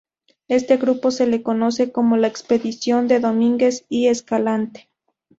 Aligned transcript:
Este 0.47 0.77
grupo 0.77 1.11
se 1.11 1.27
le 1.27 1.43
conoce 1.43 1.91
como 1.91 2.17
la 2.17 2.25
Expedición 2.25 3.07
de 3.07 3.19
Domínguez 3.19 3.85
y 3.87 4.07
Escalante. 4.07 4.89